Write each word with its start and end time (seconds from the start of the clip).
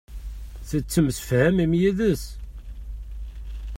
Tettemsefhamem 0.67 1.71
yid-s? 1.81 2.23